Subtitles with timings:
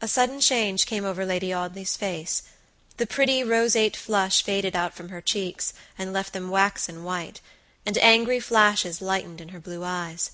[0.00, 2.42] A sudden change came over Lady Audley's face;
[2.96, 7.40] the pretty, roseate flush faded out from her cheeks, and left them waxen white,
[7.86, 10.32] and angry flashes lightened in her blue eyes.